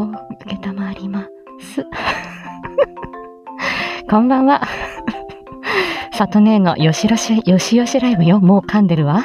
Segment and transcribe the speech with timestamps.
[0.00, 0.14] を受
[0.48, 1.26] けたまりま
[1.60, 1.84] す。
[4.08, 4.62] こんばんは。
[6.12, 8.40] サトネーのよしよし、よしよしライブよ。
[8.40, 9.24] もう噛んでるわ。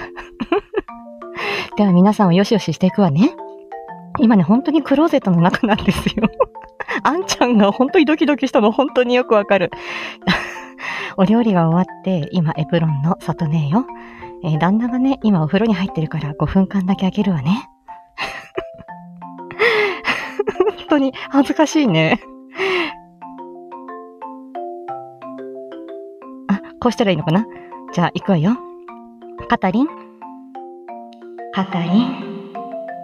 [1.77, 3.31] では皆さんをよしよししていくわね。
[4.19, 6.29] 今ね、本当にクローゼットの中なんですよ。
[7.03, 9.71] あんちゃんが本当にドキドキしたの本当によくわかる。
[11.17, 13.85] お料理が終わって、今エプロンのサトネーよ。
[14.43, 17.69] えー旦那がね、今お風呂に入ってるから5分間だけ開けるわね。
[20.93, 22.21] 当に恥ずかしいね。
[26.47, 27.45] あ、こうしたらいいのかな？
[27.93, 28.57] じゃあ、行くわよ。
[29.49, 29.87] カタリン。
[31.53, 32.53] カタリン。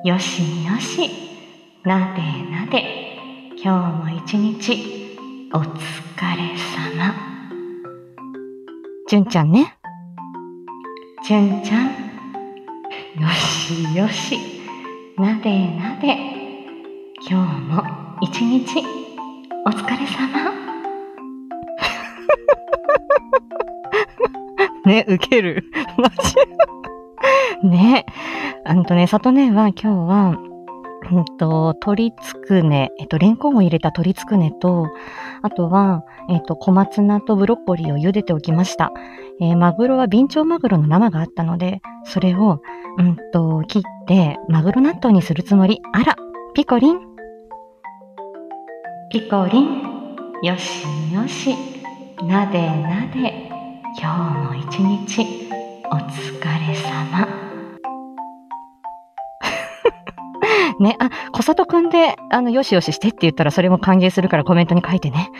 [0.03, 1.09] よしよし。
[1.83, 2.21] なで
[2.51, 3.09] なで。
[3.61, 5.17] 今日も一日、
[5.53, 5.67] お疲
[6.37, 7.13] れ様。
[9.07, 9.75] じゅんちゃんね。
[11.25, 11.87] じゅんちゃん。
[11.87, 14.37] よしよし。
[15.17, 16.28] なでなで。
[17.21, 17.83] 今日も
[18.21, 18.79] 一日、
[19.65, 20.53] お疲れ様。
[24.85, 25.65] ね、ウケる。
[25.99, 26.07] マ
[27.61, 27.67] ジ？
[27.67, 28.05] ね。
[28.63, 30.37] あのとね、さとねは今日は、
[31.11, 34.87] うんと、鶏つくね、えっと、レンコンを入れた鶏つくねと、
[35.41, 38.93] あとは、えっと、小松菜とブロッコリーを茹でておきました。
[39.41, 42.61] えーマグロはビンチョウマグロの生があったので、それを、
[42.97, 45.81] うんと、切って、マグロ納豆にするつもり。
[45.91, 46.15] あら、
[46.53, 47.08] ピコリン。
[49.11, 50.15] ピコリン。
[50.43, 51.55] よしよし。
[52.21, 53.49] なでなで。
[53.99, 55.49] 今日も一日、
[55.85, 57.27] お疲れ様。
[60.79, 65.31] ね、あ、小里くんで、あの、よしよししてって言ったらそれも歓迎するからコメントに書いてね。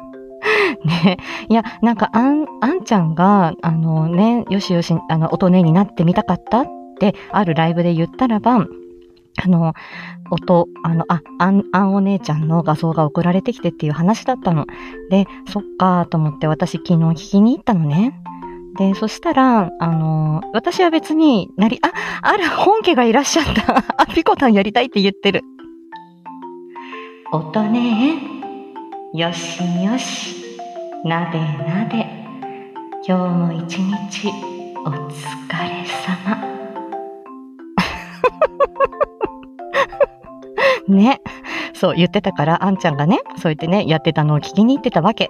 [1.04, 1.18] ね、
[1.50, 6.66] いや、なんか、あん、あんちゃんが、あのね、よしよし、あの、音音になってみたかったっ
[6.98, 8.64] て、あるライブで言ったらば、
[9.42, 9.74] あの、
[10.30, 14.66] 音、あの、あ、あん、あんお姉ちゃんの画像が送られてきてっていう話だったの。
[15.10, 18.20] で、そっかーと思って私昨日聞きに行ったのね。
[18.76, 21.92] で、そしたら、あの、私は別になり、あ、
[22.22, 23.84] あら、本家がいらっしゃった。
[24.02, 25.42] あ、ピコタンやりたいって言ってる。
[27.32, 28.14] 音ね
[29.14, 30.36] よしよし。
[31.04, 32.18] なでなで。
[33.06, 34.28] 今日も一日、
[34.84, 36.57] お疲れ様。
[40.92, 41.20] ね。
[41.74, 45.28] そう言ってたから、あんちゃんがね、そう言ってね、やってたのを聞きに行ってたわけ。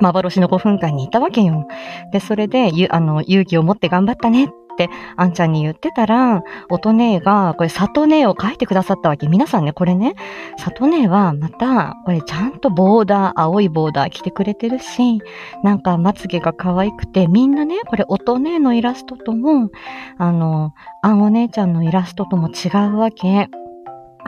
[0.00, 1.66] 幻の5分間にいたわけよ。
[2.12, 9.28] で、それで、ゆあの、勇気を持って頑張ったねって、あんちゃんに言ってたら、音姉が、これ、里姉を書いてくださったわけ。
[9.28, 10.14] 皆さんね、これね、
[10.58, 15.20] 里姉はまた、これちゃんとボーダー、青いボーダー着てくれてるし、
[15.62, 19.70] なんかまつげが可愛くて、みんなね、これ音姉のイラストとも、
[20.18, 20.72] あの、
[21.02, 23.48] あんお姉ちゃんのイラストとも違うわけ。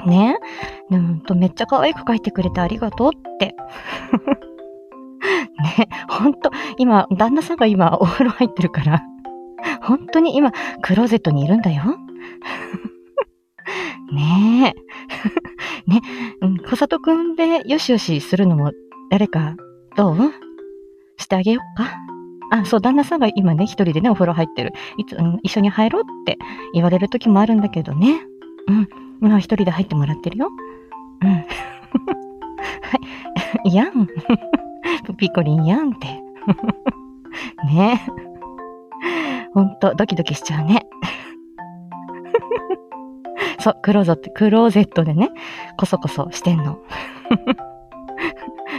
[0.06, 0.36] ね。
[0.90, 3.54] うんと、めっちゃ可愛く描いてくれてありがとうって。
[5.78, 9.02] ね、ほんと、今、旦那さんが今お風呂入ってるから、
[9.82, 11.82] 本当に今、クローゼットにいるんだよ。
[14.12, 14.80] ねえ。
[15.90, 16.00] ね、
[16.40, 18.72] うん、小里くんでよしよしするのも
[19.10, 19.56] 誰か
[19.96, 20.16] どう？
[21.16, 21.90] してあげようか
[22.50, 24.72] あ、そう、旦那さんが今ね、一人でね、お風呂入ってる。
[24.98, 26.38] いつ、うん、一緒に入ろうって
[26.72, 28.20] 言われる時もあるんだけどね。
[28.68, 28.88] うん、
[29.20, 30.48] 今一人で入ってもらってるよ。
[31.22, 31.28] うん。
[31.28, 31.44] は
[33.64, 33.74] い。
[33.74, 34.06] やん。
[35.16, 35.92] ピコリンやん。
[35.92, 36.06] って。
[37.66, 38.10] ねえ
[39.54, 39.78] ほん。
[39.78, 40.86] と、ドキドキしちゃうね。
[43.60, 45.30] そう、クローゼット、クローゼットでね、
[45.78, 46.58] こそこそしてん。
[46.58, 46.78] の。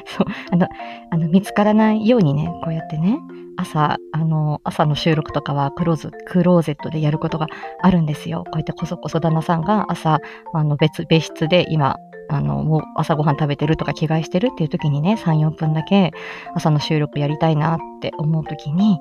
[0.06, 0.68] そう、あの、
[1.10, 3.20] あの、見つからないようにね、こうやってね、
[3.58, 7.48] 朝、あの、朝の収録とかはクローズ、クローゼットでやることが
[7.82, 8.44] あるんですよ。
[8.46, 10.20] こうやってこそこそ旦那さんが朝、
[10.54, 11.98] あの、別、別室で今、
[12.30, 16.12] あの、もう朝ごはん食べてるとか着替えしてるっていう時にね、3、4分だけ
[16.54, 19.00] 朝の収録やりたいなって思う時に、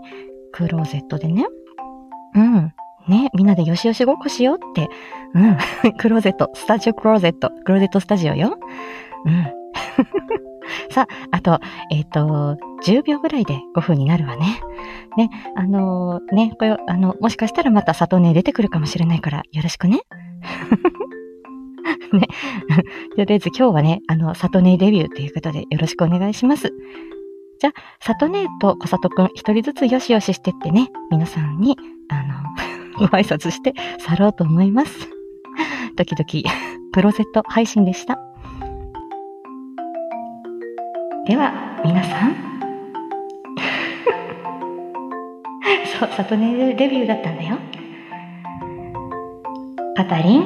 [0.53, 1.47] クローゼットでね、
[2.34, 2.75] うん、
[3.09, 4.88] ね、みんなでよしよしごっこしようって、
[5.34, 8.56] うん、 クローゼット、スタジオクローゼット、クローゼットスタジオよ。
[9.25, 9.46] うん。
[10.94, 11.58] さあ、あと、
[11.91, 14.61] えっ、と、10秒ぐらいで5分になるわね。
[15.17, 20.02] ね、あのーね、これ、あの、もしかしたらまた里根出てくるかもしれないから、よろしくね。
[22.14, 22.29] ね。
[23.17, 26.73] とりあえず今日はね、あの、里根デビューということでよろしくお願いします。
[27.58, 31.76] じゃあ、里根と小里くん一人ずつよしよししてってね、皆さんに、
[32.08, 32.35] あの、
[33.00, 35.08] ご挨拶して去ろうと思います。
[35.96, 36.25] 時々、
[36.93, 38.24] プロゼット配信でした。
[41.26, 42.37] では、皆さん。
[45.99, 47.56] そう、里根デビューだったんだよ。
[49.97, 50.44] カタリン、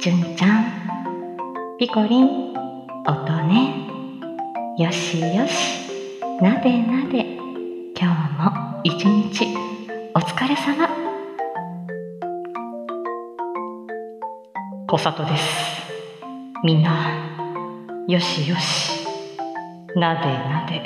[0.00, 0.64] じゅんちゃん、
[1.78, 2.54] ピコリン、
[3.06, 3.74] 音ね。
[4.78, 5.90] よしよし、
[6.40, 7.36] なでなで。
[7.94, 8.50] 今日も
[8.84, 9.48] 一日
[10.14, 10.88] お疲れ様。
[14.86, 15.82] 小里です。
[16.64, 17.10] みんな、
[18.06, 18.97] よしよし、
[19.98, 20.80] なでなで。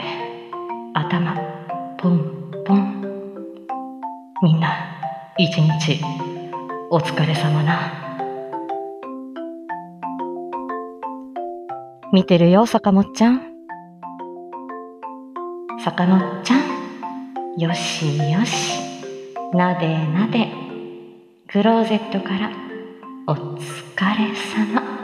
[0.94, 1.36] 頭、
[1.98, 3.04] ポンポン。
[4.42, 4.70] みんな、
[5.36, 6.00] 一日
[6.90, 7.92] お疲れ様な。
[12.10, 13.42] 見てるよ、坂本ちゃん。
[15.84, 18.80] 坂本ちゃん、よしよし、
[19.52, 20.48] なでなで、
[21.48, 22.50] クローゼットから
[23.26, 23.58] お疲
[24.16, 25.01] れ様。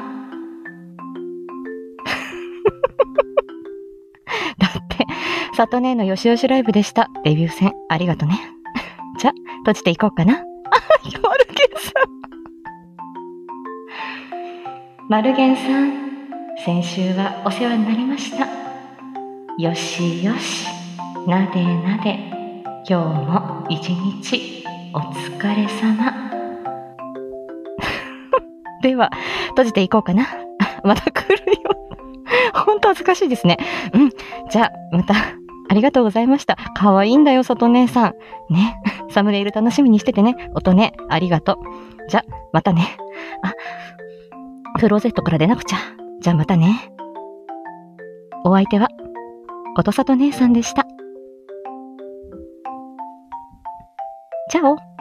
[5.58, 7.10] 里姉のよしよしライブでした。
[7.24, 8.38] デビュー戦、ありがとね。
[9.18, 10.34] じゃ、閉じていこうかな。
[10.34, 10.38] あ、
[11.20, 11.92] マルゲンさ
[15.00, 15.08] ん。
[15.08, 16.08] マルゲンさん。
[16.64, 18.46] 先週はお世話になりました。
[19.58, 20.68] よしよし、
[21.26, 22.18] なでなで、
[22.88, 24.64] 今日も一日
[24.94, 26.30] お疲れ様。
[28.82, 29.10] では、
[29.48, 30.28] 閉じていこうかな。
[30.84, 31.58] また来るよ。
[32.54, 33.56] ほんと恥ずかしいですね。
[33.92, 34.10] うん。
[34.50, 35.14] じゃあ、また、
[35.68, 36.56] ありがとうございました。
[36.56, 38.14] かわいいんだよ、里姉さん。
[38.52, 38.80] ね。
[39.10, 40.50] サムネイル楽しみにしててね。
[40.54, 42.08] 音ね、ありがとう。
[42.08, 42.96] じゃ、またね。
[43.42, 43.52] あ、
[44.78, 45.78] クローゼットから出なくちゃ。
[46.20, 46.90] じゃあまたね。
[48.44, 48.88] お相手は、
[49.76, 50.86] ことさと姉さんでした。
[54.50, 54.97] チャオ